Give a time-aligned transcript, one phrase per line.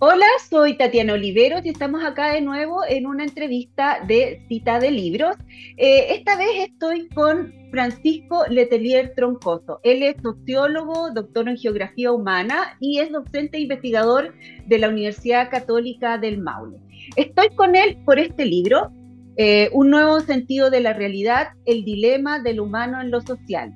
[0.00, 4.92] Hola, soy Tatiana Oliveros y estamos acá de nuevo en una entrevista de cita de
[4.92, 5.34] libros.
[5.76, 9.80] Eh, esta vez estoy con Francisco Letelier Troncoso.
[9.82, 14.34] Él es sociólogo, doctor en geografía humana y es docente e investigador
[14.68, 16.78] de la Universidad Católica del Maule.
[17.16, 18.92] Estoy con él por este libro,
[19.36, 23.74] eh, Un nuevo sentido de la realidad, el dilema del humano en lo social.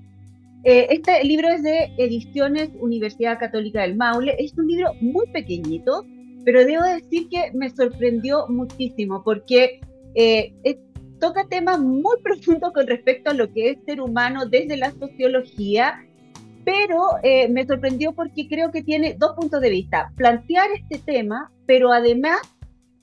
[0.65, 4.37] Eh, este libro es de Ediciones Universidad Católica del Maule.
[4.39, 6.05] Es un libro muy pequeñito,
[6.45, 9.81] pero debo decir que me sorprendió muchísimo porque
[10.15, 10.53] eh,
[11.23, 16.05] toca temas muy profundos con respecto a lo que es ser humano desde la sociología,
[16.65, 20.13] pero eh, me sorprendió porque creo que tiene dos puntos de vista.
[20.17, 22.41] Plantear este tema, pero además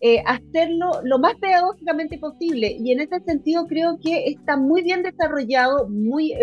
[0.01, 2.77] eh, hacerlo lo más pedagógicamente posible.
[2.79, 6.33] Y en ese sentido creo que está muy bien desarrollado, muy,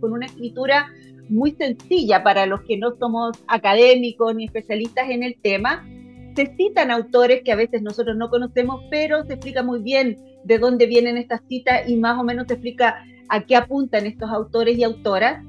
[0.00, 0.88] con una escritura
[1.28, 5.86] muy sencilla para los que no somos académicos ni especialistas en el tema.
[6.34, 10.58] Se citan autores que a veces nosotros no conocemos, pero se explica muy bien de
[10.58, 14.76] dónde vienen estas citas y más o menos se explica a qué apuntan estos autores
[14.78, 15.44] y autoras.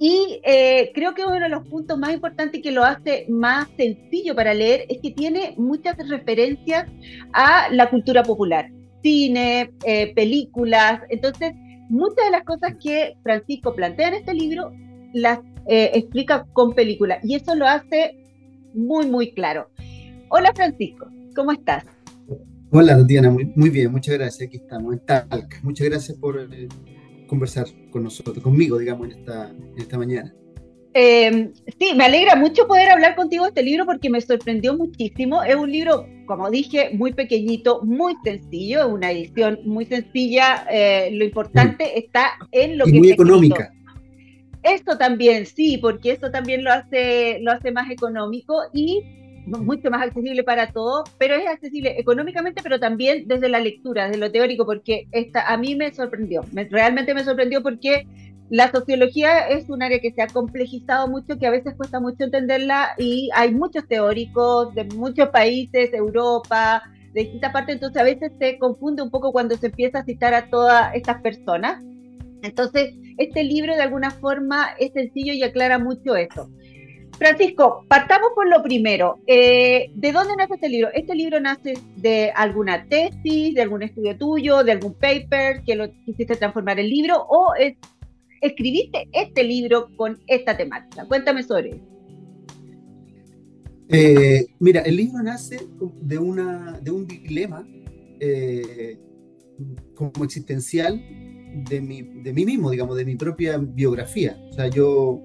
[0.00, 4.34] Y eh, creo que uno de los puntos más importantes que lo hace más sencillo
[4.34, 6.86] para leer es que tiene muchas referencias
[7.32, 8.70] a la cultura popular,
[9.02, 11.00] cine, eh, películas.
[11.08, 11.52] Entonces,
[11.88, 14.72] muchas de las cosas que Francisco plantea en este libro
[15.14, 18.16] las eh, explica con películas y eso lo hace
[18.74, 19.68] muy, muy claro.
[20.30, 21.84] Hola Francisco, ¿cómo estás?
[22.70, 24.48] Hola Tatiana, muy, muy bien, muchas gracias.
[24.48, 25.58] Aquí estamos en Talca.
[25.62, 26.48] Muchas gracias por
[27.26, 30.34] conversar con nosotros, conmigo, digamos, en esta, esta mañana.
[30.94, 35.42] Eh, sí, me alegra mucho poder hablar contigo de este libro porque me sorprendió muchísimo.
[35.42, 40.66] Es un libro, como dije, muy pequeñito, muy sencillo, es una edición muy sencilla.
[40.70, 42.98] Eh, lo importante está en lo y que...
[42.98, 43.72] Muy económica.
[44.68, 49.02] Esto también, sí, porque esto también lo hace, lo hace más económico y
[49.46, 54.18] mucho más accesible para todos, pero es accesible económicamente, pero también desde la lectura, desde
[54.18, 58.06] lo teórico, porque esta, a mí me sorprendió, realmente me sorprendió porque
[58.50, 62.24] la sociología es un área que se ha complejizado mucho, que a veces cuesta mucho
[62.24, 66.82] entenderla y hay muchos teóricos de muchos países, Europa,
[67.14, 70.34] de distintas partes, entonces a veces se confunde un poco cuando se empieza a citar
[70.34, 71.82] a todas estas personas.
[72.42, 76.50] Entonces, este libro de alguna forma es sencillo y aclara mucho eso.
[77.18, 79.18] Francisco, partamos por lo primero.
[79.26, 80.88] Eh, ¿De dónde nace este libro?
[80.94, 85.90] ¿Este libro nace de alguna tesis, de algún estudio tuyo, de algún paper que lo
[86.04, 87.54] quisiste transformar en libro o
[88.40, 91.06] escribiste este libro con esta temática?
[91.06, 91.98] Cuéntame sobre eso.
[93.88, 95.66] Eh, mira, el libro nace
[96.02, 97.66] de, una, de un dilema
[98.20, 98.96] eh,
[99.94, 101.02] como existencial
[101.64, 104.38] de, de mí mismo, digamos, de mi propia biografía.
[104.50, 105.22] O sea, yo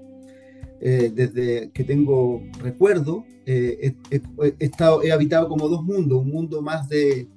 [0.86, 4.22] eh, desde que tengo recuerdo, eh, he,
[4.60, 7.30] estado, habitado como dos mundos, un mundo más de,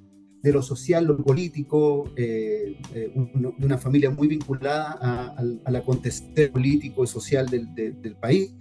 [0.43, 7.07] de lo social, lo político, eh, de una familia muy vinculada al, acontecer político y
[7.07, 8.53] social del, del, país,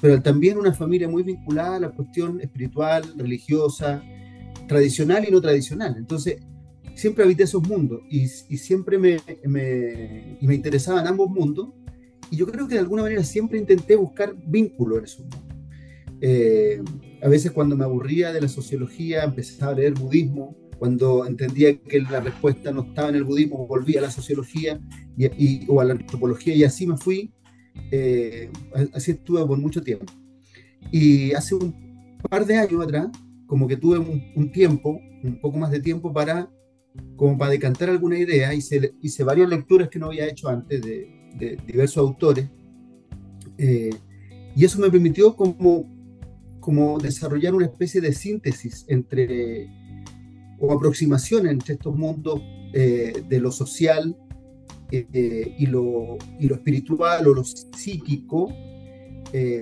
[0.00, 4.02] pero también una familia muy vinculada a la cuestión espiritual, religiosa,
[4.66, 5.96] tradicional y no tradicional.
[5.98, 6.38] Entonces,
[7.00, 11.70] siempre habité esos mundos y, y siempre me, me, y me interesaban ambos mundos
[12.30, 15.24] y yo creo que de alguna manera siempre intenté buscar vínculo en eso.
[16.20, 16.82] Eh,
[17.22, 22.00] a veces cuando me aburría de la sociología empezaba a leer budismo, cuando entendía que
[22.00, 24.78] la respuesta no estaba en el budismo, volvía a la sociología
[25.16, 27.32] y, o a la antropología y así me fui.
[27.90, 28.50] Eh,
[28.92, 30.06] así estuve por mucho tiempo.
[30.92, 31.74] Y hace un
[32.28, 33.08] par de años atrás,
[33.46, 36.50] como que tuve un, tiempo, un poco más de tiempo para,
[37.16, 41.16] como para decantar alguna idea, hice, hice varias lecturas que no había hecho antes de,
[41.66, 42.48] diversos autores,
[43.56, 43.90] eh,
[44.56, 45.86] y eso me permitió como,
[46.58, 49.68] como desarrollar una especie de síntesis entre,
[50.58, 52.40] o aproximación entre estos mundos
[52.72, 54.16] eh, de lo social
[54.90, 58.52] eh, y, lo, y lo espiritual o lo psíquico,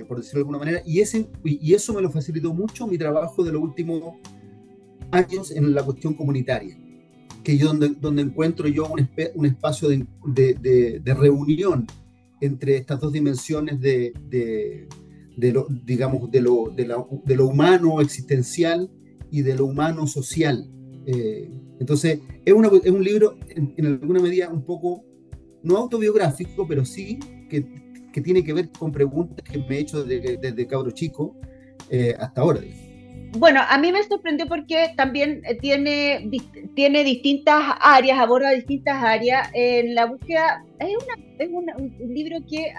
[0.07, 3.43] por decirlo de alguna manera, y, ese, y eso me lo facilitó mucho mi trabajo
[3.43, 4.15] de los últimos
[5.11, 6.75] años en la cuestión comunitaria
[7.43, 11.87] que yo donde, donde encuentro yo un, un espacio de, de, de, reunión
[12.41, 14.13] entre estas dos dimensiones de,
[15.39, 18.89] de lo, digamos, de lo, de, la, de lo humano existencial
[19.31, 20.69] y de lo humano social.
[21.05, 21.49] Eh,
[21.79, 25.05] entonces, es, una, es un libro en, alguna medida un poco,
[25.63, 27.19] no autobiográfico, pero sí
[27.49, 27.65] que,
[28.11, 31.37] que, tiene que ver con preguntas que me he hecho desde, desde cabro chico
[31.89, 32.59] eh, hasta ahora.
[32.59, 32.88] Digamos
[33.37, 36.29] bueno, a mí me sorprendió porque también eh, tiene,
[36.75, 39.49] tiene distintas áreas, aborda distintas áreas.
[39.53, 42.73] En la búsqueda, es, una, es un libro que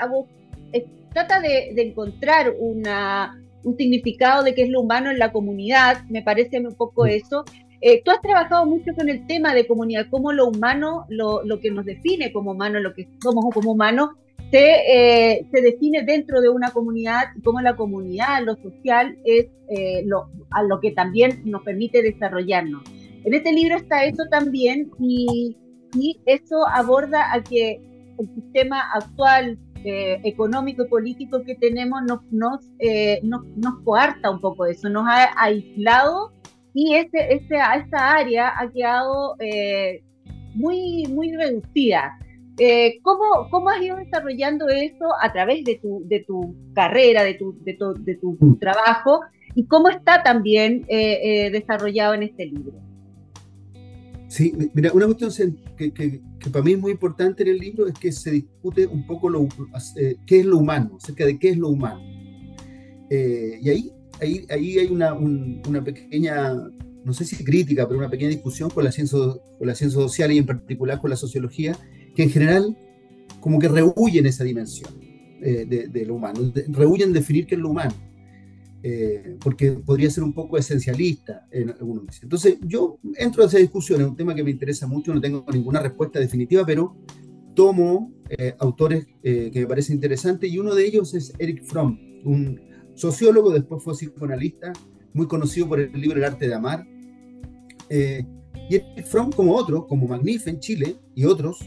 [0.73, 6.05] eh, trata de, encontrar una, un significado de qué es lo humano en la comunidad,
[6.09, 7.45] me parece un poco eso.
[7.83, 11.61] Eh, tú has trabajado mucho con el tema de comunidad, cómo lo humano, lo, lo
[11.61, 14.11] que nos define como humano, lo que somos como humanos,
[14.51, 19.47] se, eh, se define dentro de una comunidad y cómo la comunidad, lo social, es
[19.69, 22.83] eh, lo, a lo que también nos permite desarrollarnos.
[23.25, 25.57] En este libro está eso también y,
[25.95, 27.81] y eso aborda a que
[28.19, 32.61] el sistema actual eh, económico y político que tenemos nos, nos,
[33.23, 36.33] nos, nos, coarta un poco eso, nos ha aislado
[36.75, 39.37] y ese, ese, esta área ha quedado
[40.55, 42.19] muy, muy reducida.
[42.63, 47.33] Eh, ¿cómo, ¿Cómo has ido desarrollando eso a través de tu, de tu carrera, de
[47.33, 48.59] tu, de tu, de tu mm.
[48.59, 49.21] trabajo?
[49.55, 52.75] ¿Y cómo está también eh, eh, desarrollado en este libro?
[54.29, 56.21] Sí, mira, una cuestión que, que,
[56.53, 59.49] para mí es muy importante en el libro es que se discute un poco lo,
[60.27, 62.03] qué es lo humano, acerca de qué es lo humano.
[63.11, 63.91] y ahí,
[64.21, 66.53] ahí, ahí hay una, una pequeña,
[67.05, 70.31] no sé si crítica, pero una pequeña discusión con la, ciencia, con la ciencia social
[70.31, 71.75] y en particular con la sociología,
[72.15, 72.77] que en general
[73.41, 74.91] como que rehuyen esa dimensión
[75.43, 77.95] eh, de, lo humano, rehuyen definir qué es lo humano,
[78.83, 82.23] eh, porque podría ser un poco esencialista en algunos meses.
[82.25, 85.45] Entonces yo entro a esa discusión, es un tema que me interesa mucho, no tengo
[85.51, 86.95] ninguna respuesta definitiva, pero
[87.55, 92.61] tomo eh, autores que me parecen interesantes y uno de ellos es Eric Fromm, un
[92.95, 94.73] sociólogo, después fue psicoanalista,
[95.15, 96.87] muy conocido por el libro El arte de amar.
[97.89, 101.61] y Eric Fromm, como otros, como Magnif en Chile y otros,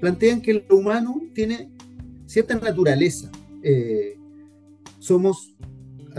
[0.00, 1.70] plantean que lo humano tiene
[2.26, 3.30] cierta naturaleza.
[3.62, 4.16] Eh,
[4.98, 5.54] somos,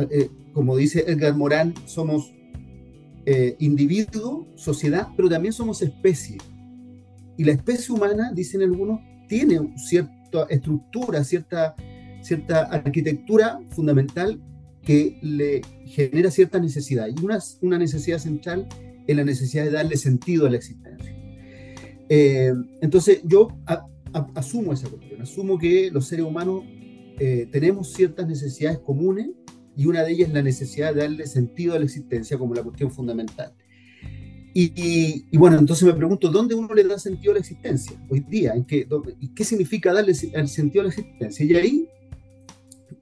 [0.09, 2.31] eh, como dice Edgar Morán, somos
[3.25, 6.37] eh, individuo, sociedad, pero también somos especie.
[7.37, 11.75] Y la especie humana, dicen algunos, tiene cierta estructura, cierta,
[12.21, 14.41] cierta arquitectura fundamental
[14.83, 17.07] que le genera cierta necesidad.
[17.07, 18.67] Y una, una necesidad central
[19.07, 21.20] es la necesidad de darle sentido a la existencia.
[22.13, 23.47] Eh, entonces yo
[24.35, 26.65] asumo esa cuestión, asumo que los seres humanos
[27.17, 29.29] eh, tenemos ciertas necesidades comunes
[29.77, 32.63] y una de ellas es la necesidad de darle sentido a la existencia como la
[32.63, 33.53] cuestión fundamental.
[34.53, 38.55] Y, bueno, entonces me pregunto, ¿dónde uno le da sentido a la existencia hoy día?
[38.55, 38.85] ¿En qué,
[39.33, 41.45] qué significa darle el sentido a la existencia?
[41.45, 41.87] Y ahí,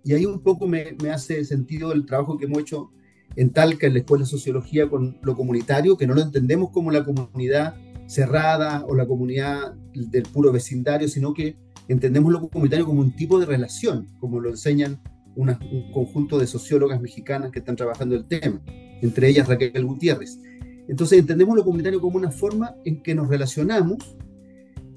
[0.03, 2.91] y ahí un poco me, me hace sentido el trabajo que hemos hecho
[3.35, 6.91] en Talca, en la Escuela de Sociología, con lo comunitario, que no lo entendemos como
[6.91, 7.73] la comunidad
[8.09, 11.55] cerrada o la comunidad del puro vecindario, sino que
[11.87, 14.99] entendemos lo comunitario como un tipo de relación, como lo enseñan
[15.35, 15.55] un
[15.93, 18.61] conjunto de sociólogas mexicanas que están trabajando el tema,
[19.01, 20.39] entre ellas Raquel Gutiérrez.
[20.87, 24.17] Entonces entendemos lo comunitario como una forma en que nos relacionamos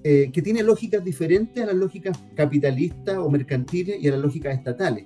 [0.04, 4.56] eh, que tiene lógicas diferentes a las lógicas capitalistas o mercantiles y a las lógicas
[4.56, 5.04] estatales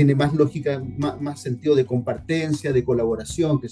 [0.00, 3.68] tiene más lógica, más, sentido de compartencia, de colaboración, que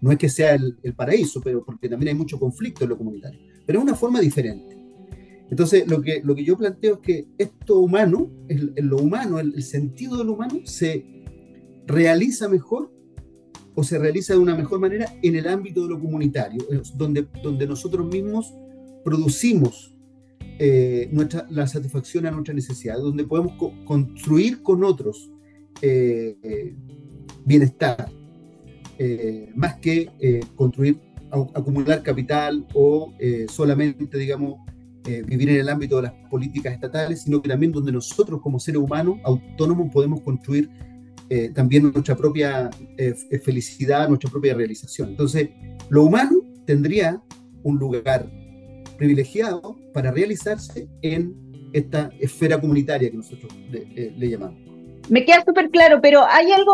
[0.00, 3.38] no es que sea el, paraíso, pero porque también hay mucho conflicto en lo comunitario,
[3.66, 4.78] pero es una forma diferente.
[5.50, 9.62] Entonces, lo que, lo que yo planteo es que esto humano, el, lo humano, el,
[9.62, 11.04] sentido de lo humano, se
[11.86, 12.90] realiza mejor
[13.74, 17.66] o se realiza de una mejor manera en el ámbito de lo comunitario, donde, donde
[17.66, 18.54] nosotros mismos
[19.04, 19.94] producimos
[20.58, 23.52] eh, nuestra, la satisfacción a nuestra necesidad, donde podemos
[23.84, 25.30] construir con otros
[25.82, 26.74] eh,
[27.44, 28.10] bienestar,
[28.98, 30.98] eh, más que eh, construir,
[31.54, 33.12] acumular capital o
[33.48, 34.60] solamente, digamos,
[35.26, 38.80] vivir en el ámbito de las políticas estatales, sino que también donde nosotros como seres
[38.80, 40.70] humanos autónomos podemos construir
[41.54, 42.70] también nuestra propia
[43.42, 45.10] felicidad, nuestra propia realización.
[45.10, 45.50] Entonces,
[45.90, 47.22] lo humano tendría
[47.62, 48.30] un lugar
[48.96, 51.34] privilegiado para realizarse en
[51.74, 54.77] esta esfera comunitaria que nosotros le llamamos.
[55.10, 56.72] Me queda súper claro, pero hay algo,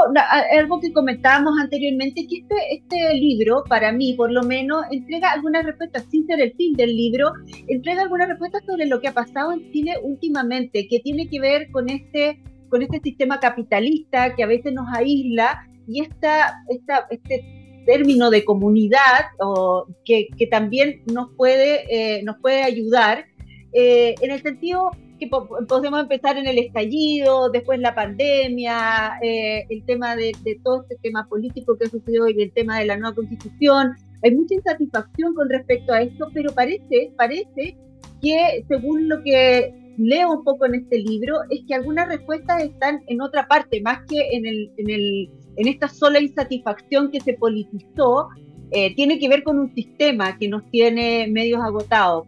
[0.59, 5.65] algo que comentábamos anteriormente, que este, este libro, para mí por lo menos, entrega algunas
[5.65, 7.33] respuestas, sin ser el fin del libro,
[7.69, 11.71] entrega algunas respuestas sobre lo que ha pasado en Chile últimamente, que tiene que ver
[11.71, 17.45] con este, con este sistema capitalista que a veces nos aísla y esta, esta, este
[17.87, 23.27] término de comunidad o, que, que también nos puede, eh, nos puede ayudar
[23.73, 29.85] eh, en el sentido que podemos empezar en el estallido, después la pandemia, eh, el
[29.85, 33.15] tema de, todo este tema político que ha sucedido y el tema de la nueva
[33.15, 33.93] constitución.
[34.23, 37.77] Hay mucha insatisfacción con respecto a esto, pero parece, parece
[38.23, 43.03] que según lo que leo un poco en este libro, es que algunas respuestas están
[43.07, 47.35] en otra parte, más que en, el, en, el, en esta sola insatisfacción que se
[47.35, 48.29] politizó,
[48.71, 52.27] eh, tiene que ver con un sistema que nos tiene medios agotados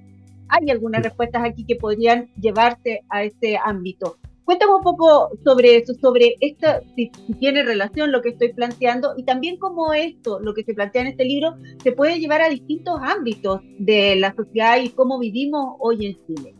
[0.48, 4.16] hay algunas respuestas aquí que podrían llevarte a ese ámbito.
[4.44, 7.10] Cuéntame un poco sobre eso, sobre esta, si,
[7.40, 11.08] tiene relación lo que estoy planteando y también cómo esto, lo que se plantea en
[11.08, 16.06] este libro, se puede llevar a distintos ámbitos de la sociedad y cómo vivimos hoy
[16.06, 16.54] en Chile.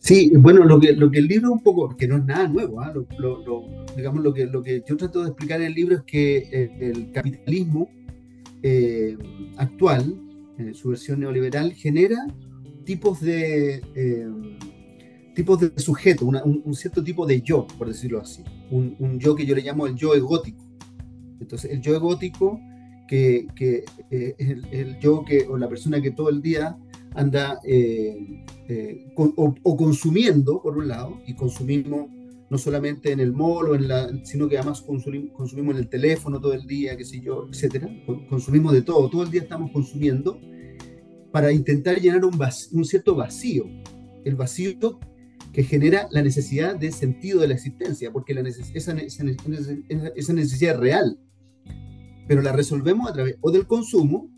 [0.00, 2.80] Sí, bueno, lo que, lo que el libro un poco, que no es nada nuevo,
[2.80, 2.92] ¿ah?
[3.96, 6.70] digamos lo que, lo que yo trato de explicar en el libro es que eh,
[6.80, 7.88] el capitalismo
[8.62, 9.16] eh,
[9.56, 10.14] actual,
[10.58, 12.26] en su versión neoliberal, genera
[12.90, 13.80] tipos de
[15.34, 18.42] tipos de sujeto, un, cierto tipo de yo, por decirlo así.
[18.70, 20.62] Un, yo que yo le llamo el yo egótico.
[21.40, 22.60] Entonces, el yo egótico,
[23.08, 26.76] que, que eh, es el, yo que, o la persona que todo el día
[27.14, 32.08] anda eh, eh, o, consumiendo, por un lado, y consumimos
[32.50, 35.88] no solamente en el mall, o en la, sino que además consumimos, consumimos en el
[35.88, 37.88] teléfono todo el día, qué sé yo, etcétera.
[38.28, 40.40] Consumimos de todo, todo el día estamos consumiendo
[41.32, 42.38] para intentar llenar un,
[42.72, 43.64] un cierto vacío.
[44.24, 45.00] El vacío
[45.52, 50.74] que genera la necesidad de sentido de la existencia, porque la esa, esa, esa, necesidad
[50.74, 51.18] es real,
[52.28, 54.30] pero la resolvemos a través o del consumo,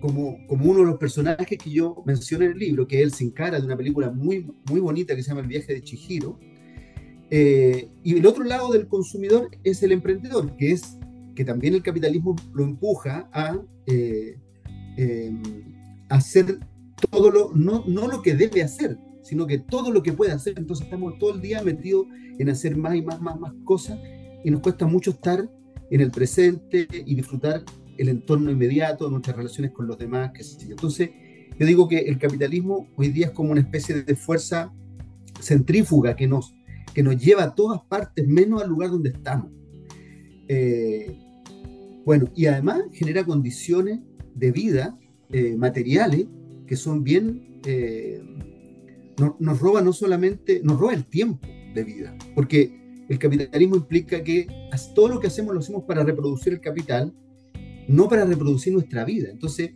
[0.00, 3.24] como, como uno de los personajes que yo menciono en el libro, que él se
[3.24, 6.38] encara de una película muy, muy bonita que se llama El viaje de Chihiro,
[7.30, 10.98] eh, y el otro lado del consumidor es el emprendedor, que es
[11.34, 14.36] que también el capitalismo lo empuja a eh,
[14.98, 15.32] eh,
[16.08, 16.58] hacer
[17.10, 20.54] todo lo, no, no lo que debe hacer, sino que todo lo que puede hacer.
[20.56, 22.06] Entonces estamos todo el día metidos
[22.38, 23.98] en hacer más y más, más, más cosas
[24.44, 25.48] y nos cuesta mucho estar
[25.90, 27.64] en el presente y disfrutar
[27.96, 30.72] el entorno inmediato, nuestras relaciones con los demás, qué sé yo.
[30.72, 31.10] Entonces,
[31.58, 34.72] yo digo que el capitalismo hoy día es como una especie de fuerza
[35.40, 36.54] centrífuga que nos,
[36.92, 39.50] que nos lleva a todas partes, menos al lugar donde estamos.
[40.48, 41.18] Eh,
[42.04, 44.00] bueno, y además genera condiciones
[44.34, 44.98] de vida
[45.36, 46.26] eh, materiales
[46.64, 48.22] que son bien eh,
[49.40, 54.46] nos roba no solamente, nos roba el tiempo de vida, porque el capitalismo implica que
[54.94, 57.12] todo lo que hacemos lo hacemos para reproducir el capital,
[57.88, 59.28] no para reproducir nuestra vida.
[59.30, 59.72] Entonces,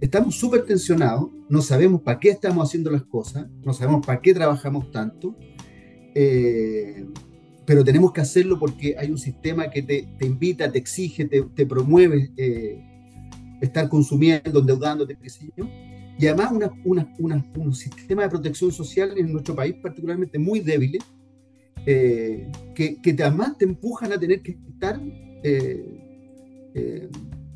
[0.00, 4.32] estamos súper tensionados, no sabemos para qué estamos haciendo las cosas, no sabemos para qué
[4.32, 5.36] trabajamos tanto,
[6.14, 7.04] eh,
[7.66, 12.30] pero tenemos que hacerlo porque hay un sistema que te, invita, te exige, te, promueve
[12.36, 12.93] eh,
[13.64, 15.68] estar consumiendo, endeudándote, qué sé yo
[16.18, 16.52] y además
[16.84, 20.98] un sistema de protección social en nuestro país particularmente muy débil,
[21.86, 25.00] eh, que, que además te empujan a tener que estar
[25.42, 27.08] eh, eh,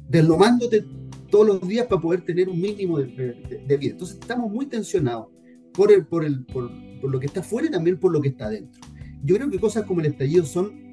[0.09, 0.85] deslomándote
[1.31, 3.93] todos los días para poder tener un mínimo de, vida.
[3.93, 5.29] Entonces estamos muy tensionados
[5.73, 8.29] por, el, por, el, por, por lo que está fuera y también por lo que
[8.29, 8.81] está dentro.
[9.23, 10.88] Yo creo que cosas como el estallido son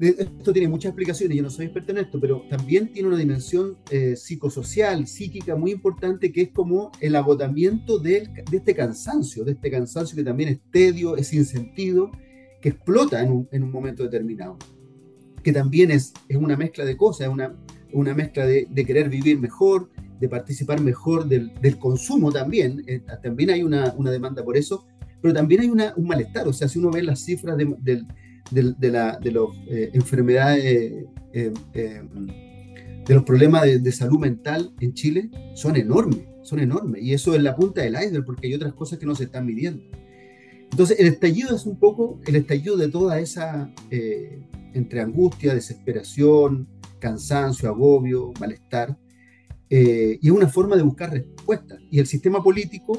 [0.00, 3.78] esto tiene muchas explicaciones, yo no soy experto en esto, pero también tiene una dimensión
[3.90, 9.70] eh, psicosocial, psíquica muy importante, que es como el agotamiento de, este cansancio, de este
[9.70, 12.12] cansancio que también es tedio, es sin sentido,
[12.62, 14.56] que explota en un, momento determinado,
[15.42, 17.56] que también es, es una mezcla de cosas, es una,
[17.92, 19.90] una mezcla de, querer vivir mejor,
[20.20, 24.86] de participar mejor del, consumo también, eh, también hay una, demanda por eso,
[25.20, 28.06] pero también hay un malestar, o sea, si uno ve las cifras del
[28.50, 32.02] de, de, la, de las eh, enfermedades, eh, eh,
[33.06, 37.02] de los problemas de, salud mental en Chile son enormes, son enormes.
[37.02, 39.46] Y eso es la punta del iceberg, porque hay otras cosas que no se están
[39.46, 39.82] midiendo.
[40.70, 46.68] Entonces, el estallido es un poco el estallido de toda esa, entre angustia, desesperación,
[46.98, 48.98] cansancio, agobio, malestar,
[49.70, 51.80] y es una forma de buscar respuestas.
[51.90, 52.92] Y el sistema político,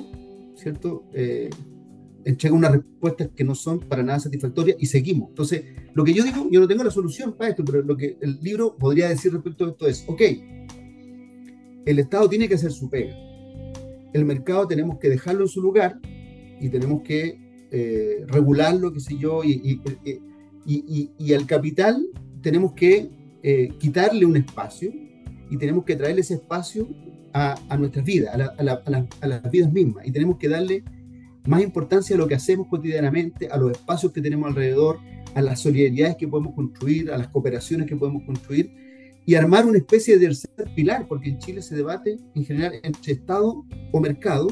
[0.56, 1.04] ¿cierto?
[2.26, 5.30] Entrega unas respuestas que no son para nada satisfactorias y seguimos.
[5.30, 8.18] Entonces, lo que yo digo, yo no tengo la solución para esto, pero lo que
[8.22, 10.22] el libro podría decir respecto a esto es, ok,
[11.86, 13.16] el Estado tiene que hacer su pega.
[14.14, 16.00] El mercado tenemos que dejarlo en su lugar
[16.60, 17.40] y tenemos que
[17.72, 19.80] eh, regularlo, qué sé yo, y,
[20.66, 22.06] y, y, al capital
[22.42, 23.10] tenemos que
[23.42, 24.92] eh, quitarle un espacio
[25.50, 26.88] y tenemos que traerle ese espacio
[27.34, 30.84] a, a nuestras vidas, a, a, a las vidas mismas, y tenemos que darle
[31.46, 35.00] más importancia a lo que hacemos cotidianamente, a los espacios que tenemos alrededor,
[35.36, 38.72] a las solidaridades que podemos construir, a las cooperaciones que podemos construir
[39.26, 43.14] y armar una especie de tercer pilar, porque en Chile se debate en general entre
[43.14, 44.48] Estado o mercado,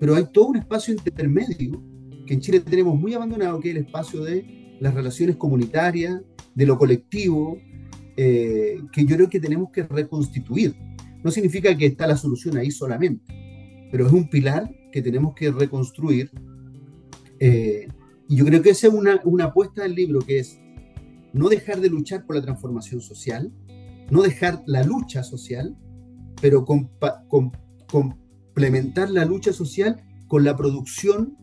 [0.00, 1.82] pero hay todo un espacio intermedio
[2.26, 6.22] que en Chile tenemos muy abandonado, que es el espacio de las relaciones comunitarias,
[6.54, 7.58] de lo colectivo,
[8.16, 10.74] eh, que yo creo que tenemos que reconstituir.
[11.22, 13.24] No significa que está la solución ahí solamente,
[13.90, 16.30] pero es un pilar que tenemos que reconstruir.
[17.40, 17.88] Eh,
[18.28, 20.60] y yo creo que esa es una, una apuesta del libro, que es
[21.32, 23.52] no dejar de luchar por la transformación social,
[24.08, 25.76] no dejar la lucha social,
[26.40, 26.64] pero
[27.88, 31.36] complementar la lucha social con la producción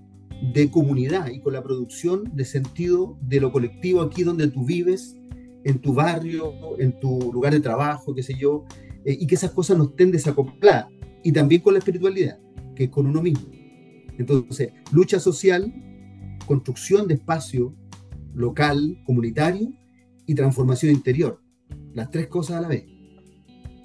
[0.54, 5.18] de comunidad y con la producción de sentido de lo colectivo aquí donde tú vives,
[5.66, 8.64] en tu barrio, en tu lugar de trabajo, qué sé yo,
[9.04, 10.88] eh, y que esas cosas no estén desacopladas.
[11.22, 12.40] Y también con la espiritualidad,
[12.76, 13.48] que con uno mismo.
[14.18, 15.74] Entonces, lucha social,
[16.46, 17.76] construcción de espacio
[18.34, 19.74] local, comunitario
[20.26, 21.42] y transformación interior.
[21.94, 22.86] Las tres cosas a la vez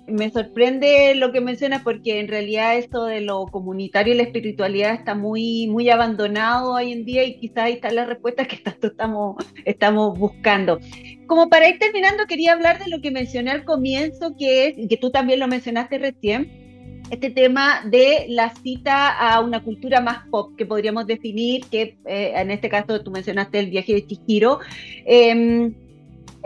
[0.09, 4.95] me sorprende lo que mencionas porque en realidad esto de lo comunitario y la espiritualidad
[4.95, 8.88] está muy, muy abandonado hoy en día y quizás ahí está la respuesta que tanto
[8.88, 10.78] estamos, estamos buscando.
[11.26, 14.88] Como para ir terminando, quería hablar de lo que mencioné al comienzo, que es, y
[14.88, 16.65] que tú también lo mencionaste recién,
[17.11, 22.33] este tema de la cita a una cultura más pop, que podríamos definir, que eh,
[22.35, 24.61] en este caso tú mencionaste el viaje de Chihiro.
[25.05, 25.73] Eh,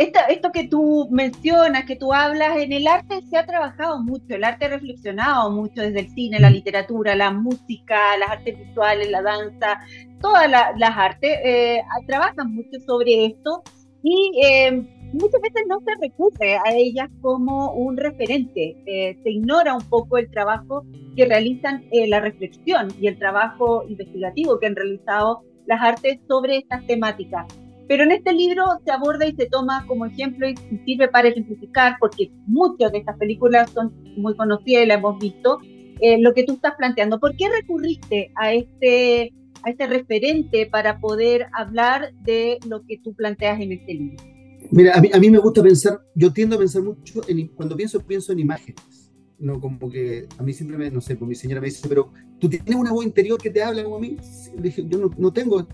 [0.01, 4.45] esto, que tú mencionas, que tú hablas, en el arte se ha trabajado mucho, el
[4.45, 9.21] arte ha reflexionado mucho desde el cine, la literatura, la música, las artes visuales, la
[9.21, 9.79] danza,
[10.23, 13.63] todas las artes eh, trabajan mucho sobre esto
[14.03, 19.75] y eh, muchas veces no se recurre a ellas como un referente, eh, se ignora
[19.75, 20.85] un poco el trabajo
[21.17, 26.87] que realizan la reflexión y el trabajo investigativo que han realizado las artes sobre estas
[26.87, 27.47] temáticas.
[27.91, 31.97] Pero en este libro se aborda y se toma como ejemplo y sirve para ejemplificar,
[31.99, 35.59] porque muchas de estas películas son muy conocidas y las hemos visto,
[36.01, 37.19] eh, lo que tú estás planteando.
[37.19, 39.33] ¿Por qué recurriste a este,
[39.65, 44.25] a este referente para poder hablar de lo que tú planteas en este libro?
[44.73, 47.77] Mira, a mí, a mí me gusta pensar, yo tiendo a pensar mucho, en, cuando
[47.77, 49.11] pienso, pienso en imágenes.
[49.39, 52.13] No, como que a mí siempre me, no sé, pues mi señora me dice, pero
[52.39, 54.17] tú tienes una voz interior que te habla como a mí.
[54.55, 55.67] Le dije, yo no, no tengo,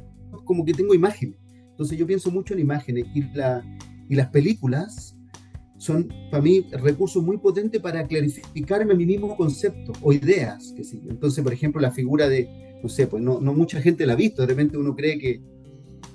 [0.44, 1.36] como que tengo imágenes.
[1.70, 3.62] Entonces yo pienso mucho en imágenes y, la,
[4.08, 5.16] y las películas
[5.78, 10.72] son para mí recursos muy potentes para clarificarme mi mismo concepto o ideas.
[10.74, 11.02] Que sí.
[11.10, 12.48] Entonces, por ejemplo, la figura de,
[12.82, 15.42] no sé, pues no, no mucha gente la ha visto, de repente uno cree que,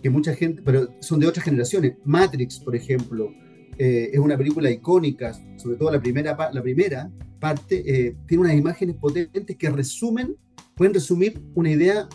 [0.02, 1.96] que mucha gente, pero son de otras generaciones.
[2.04, 3.32] Matrix, por ejemplo,
[3.78, 8.56] eh, es una película icónica, sobre todo la primera, la primera parte, eh, tiene unas
[8.56, 10.36] imágenes potentes que resumen,
[10.76, 12.08] pueden resumir una idea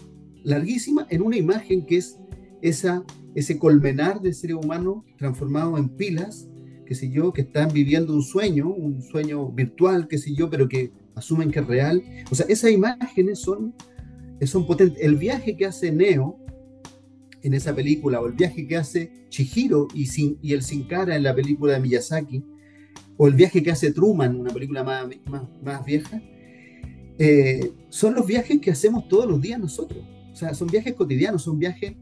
[0.45, 2.19] larguísima en una imagen que es
[2.63, 3.05] esa
[3.37, 6.49] ese colmenar de seres humanos transformados en pilas,
[6.87, 10.67] que sé yo, que están viviendo un sueño, un sueño virtual, que sé yo, pero
[10.67, 12.03] que asumen que es real.
[12.31, 13.75] O sea, esas imágenes son,
[14.47, 15.03] son potentes.
[15.03, 16.39] El viaje que hace Neo
[17.43, 21.17] en esa película, o el viaje que hace Chihiro y, sin, y el Sin Cara
[21.17, 22.45] en la película de Miyazaki,
[23.17, 25.07] o el viaje que hace Truman, una película más,
[25.63, 26.21] más, vieja,
[27.19, 30.05] eh, son los viajes que hacemos todos los días nosotros.
[30.33, 31.95] O sea, son viajes cotidianos, son viajes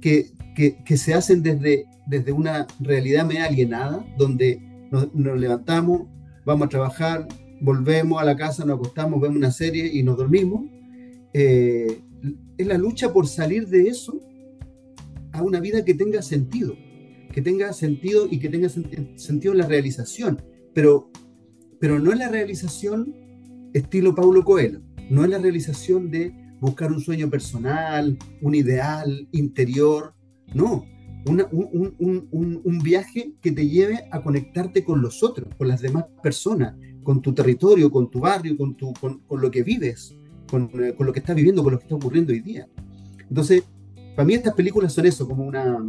[0.00, 4.60] que, que, se hacen desde, desde una realidad media alienada, donde
[4.90, 6.02] nos, levantamos,
[6.44, 7.26] vamos a trabajar,
[7.60, 10.66] volvemos a la casa, nos acostamos, vemos una serie y nos dormimos.
[11.32, 12.00] Eh,
[12.56, 14.20] es la lucha por salir de eso
[15.34, 16.76] a una vida que tenga sentido,
[17.32, 20.40] que tenga sentido y que tenga sentido en la realización,
[20.72, 21.10] pero,
[21.80, 23.12] pero no es la realización
[23.74, 30.14] estilo Paulo Coelho, no es la realización de buscar un sueño personal, un ideal interior,
[30.54, 30.86] no,
[31.26, 37.20] un, viaje que te lleve a conectarte con los otros, con las demás personas, con
[37.20, 40.14] tu territorio, con tu barrio, con, tu, con, lo que vives,
[40.48, 42.68] con, lo que estás viviendo, con lo que está ocurriendo hoy día.
[43.28, 43.64] Entonces,
[44.14, 45.84] para mí estas películas son eso, como una,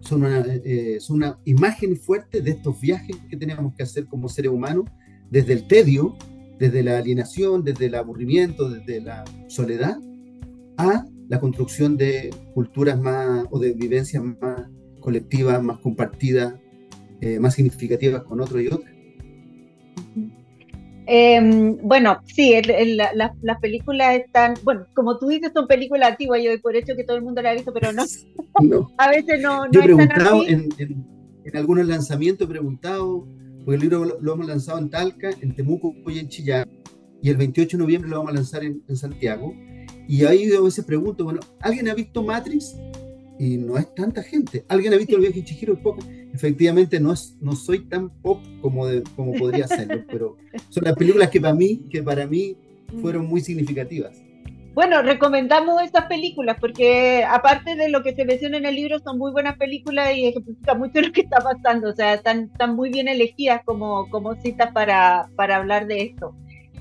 [0.00, 4.28] son una, eh, son una imagen fuerte de estos viajes que tenemos que hacer como
[4.28, 4.84] seres humanos,
[5.30, 6.16] desde el tedio,
[6.58, 9.98] desde la alienación, desde el aburrimiento, desde la soledad,
[10.76, 14.68] a la construcción de culturas más o de vivencias más
[15.00, 16.54] colectivas, más compartidas,
[17.20, 18.93] eh, más significativas con otros y otras.
[21.06, 26.76] Em, bueno, sí, las películas están, bueno, como tú dices, son películas antiguas, yo por
[26.76, 28.04] hecho que todo el mundo la ha visto, pero no,
[28.98, 29.70] a veces no.
[29.70, 33.28] Yo he preguntado en, en, algunos lanzamientos, he preguntado,
[33.64, 36.68] porque el libro lo, hemos lanzado en Talca, en Temuco y en Chillán,
[37.22, 39.54] y el 28 de noviembre lo vamos a lanzar en, en Santiago.
[40.06, 42.76] Y ahí yo a veces pregunto, bueno, ¿alguien ha visto Matrix?
[43.38, 44.64] Y no es tanta gente.
[44.68, 45.78] ¿Alguien ha visto el viaje de Chihiro?
[46.32, 50.36] Efectivamente, no, es, no soy tan pop como, como podría serlo, pero
[50.68, 52.56] son las películas que para mí, que para mí
[53.00, 54.24] fueron muy significativas.
[54.74, 59.18] Bueno, recomendamos estas películas porque aparte de lo que se menciona en el libro, son
[59.18, 61.90] muy buenas películas y ejemplifican mucho lo que está pasando.
[61.90, 66.34] O sea, están, están muy bien elegidas como, como citas para, para hablar de esto.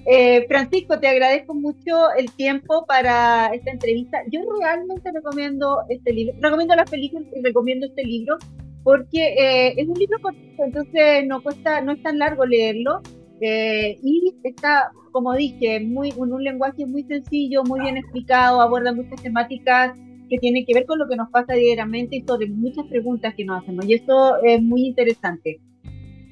[0.05, 4.19] Eh, Francisco, te agradezco mucho el tiempo para esta entrevista.
[4.31, 8.37] Yo realmente recomiendo este libro, recomiendo las películas y recomiendo este libro
[8.83, 13.01] porque eh, es un libro cortito, entonces no cuesta, no es tan largo leerlo.
[13.39, 18.93] Eh, y está, como dije, muy, con un lenguaje muy sencillo, muy bien explicado, aborda
[18.93, 19.93] muchas temáticas
[20.29, 23.45] que tienen que ver con lo que nos pasa diariamente y sobre muchas preguntas que
[23.45, 23.85] nos hacemos.
[23.85, 25.59] Y eso es muy interesante.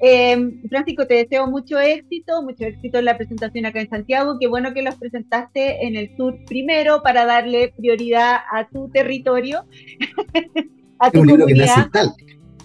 [0.03, 0.35] Eh,
[0.67, 4.37] Francisco, te deseo mucho éxito, mucho éxito en la presentación acá en Santiago.
[4.39, 9.63] Qué bueno que los presentaste en el sur primero para darle prioridad a tu territorio,
[10.99, 11.91] a tu comunidad.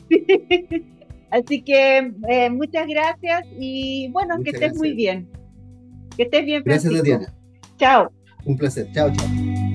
[1.31, 5.29] Así que eh, muchas gracias y bueno, que estés muy bien.
[6.17, 6.95] Que estés bien, Francisco.
[6.95, 7.39] Gracias, Tatiana.
[7.77, 8.11] Chao.
[8.47, 8.89] Un placer.
[8.93, 9.66] Chao, chao.